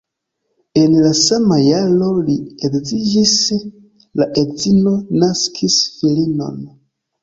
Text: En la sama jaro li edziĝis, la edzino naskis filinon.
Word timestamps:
En 0.83 0.95
la 1.03 1.11
sama 1.19 1.57
jaro 1.65 2.09
li 2.31 2.39
edziĝis, 2.71 3.37
la 4.23 4.31
edzino 4.47 4.99
naskis 5.25 5.83
filinon. 5.97 6.63